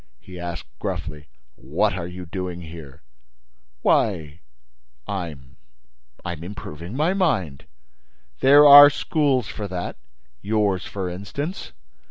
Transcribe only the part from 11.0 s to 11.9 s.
instance."